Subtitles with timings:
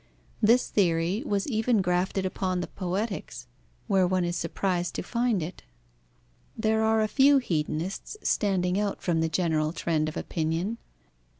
[0.41, 3.45] This theory was even grafted upon the Poetics,
[3.85, 5.61] where one is surprised to find it.
[6.57, 10.79] There are a few hedonists standing out from the general trend of opinion.